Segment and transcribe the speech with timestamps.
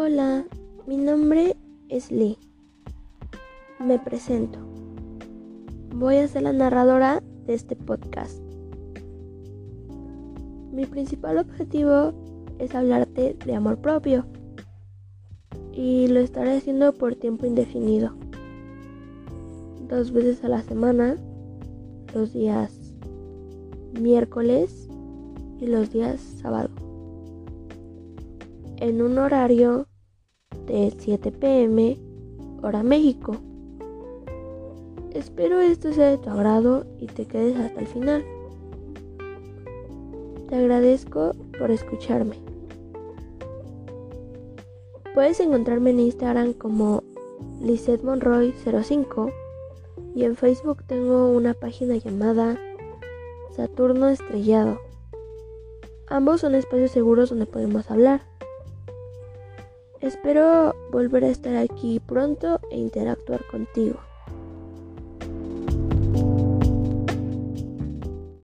[0.00, 0.44] Hola,
[0.86, 1.56] mi nombre
[1.88, 2.38] es Lee.
[3.80, 4.60] Me presento.
[5.92, 8.40] Voy a ser la narradora de este podcast.
[10.70, 12.12] Mi principal objetivo
[12.60, 14.24] es hablarte de amor propio
[15.72, 18.12] y lo estaré haciendo por tiempo indefinido.
[19.88, 21.16] Dos veces a la semana,
[22.14, 22.94] los días
[24.00, 24.88] miércoles
[25.58, 26.87] y los días sábado.
[28.80, 29.88] En un horario
[30.66, 31.98] de 7 pm,
[32.62, 33.34] hora México.
[35.10, 38.24] Espero esto sea de tu agrado y te quedes hasta el final.
[40.48, 42.36] Te agradezco por escucharme.
[45.12, 47.02] Puedes encontrarme en Instagram como
[47.60, 49.32] Lizeth Monroy05
[50.14, 52.56] y en Facebook tengo una página llamada
[53.56, 54.78] Saturno Estrellado.
[56.06, 58.37] Ambos son espacios seguros donde podemos hablar.
[60.00, 64.07] Espero volver a estar aquí pronto e interactuar contigo.